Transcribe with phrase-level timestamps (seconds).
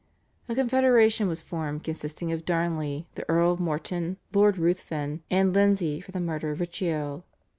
[0.49, 6.01] A confederation was formed consisting of Darnley, the Earl of Morton, Lord Ruthven, and Lindsay
[6.01, 7.23] for the murder of Riccio.